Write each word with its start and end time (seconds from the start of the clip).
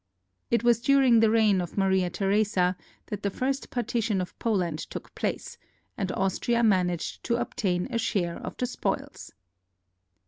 It 0.49 0.63
was 0.63 0.81
during 0.81 1.19
the 1.19 1.29
reign 1.29 1.61
of 1.61 1.77
Maria 1.77 2.09
Theresa 2.09 2.75
that 3.09 3.21
the 3.21 3.29
first 3.29 3.69
partition 3.69 4.19
of 4.19 4.33
Poland 4.39 4.79
took 4.79 5.13
place, 5.13 5.59
and 5.95 6.11
Austria 6.13 6.63
managed 6.63 7.23
to 7.25 7.35
obtain 7.35 7.85
a 7.93 7.99
share 7.99 8.37
of 8.37 8.57
the 8.57 8.65
spoils. 8.65 9.31